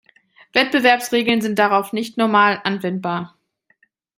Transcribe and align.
Wettbewerbsregeln 0.53 1.41
sind 1.41 1.59
darauf 1.59 1.93
nicht 1.93 2.17
normal 2.17 2.59
anwendbar. 2.63 3.37